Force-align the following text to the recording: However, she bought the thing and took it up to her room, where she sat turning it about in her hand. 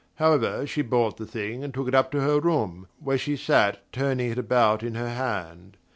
However, 0.15 0.65
she 0.65 0.81
bought 0.81 1.17
the 1.17 1.27
thing 1.27 1.63
and 1.63 1.71
took 1.75 1.87
it 1.87 1.93
up 1.93 2.09
to 2.09 2.21
her 2.21 2.39
room, 2.39 2.87
where 2.99 3.19
she 3.19 3.37
sat 3.37 3.83
turning 3.93 4.31
it 4.31 4.39
about 4.39 4.81
in 4.81 4.95
her 4.95 5.09
hand. 5.09 5.77